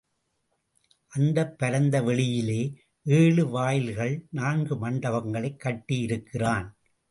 [1.07, 2.73] அந்தப் பரந்த வெளியிலே
[3.03, 6.67] ஏழு வாயில்கள், நான்கு மண்டபங்களைக் கட்டியிருக்கிறான்.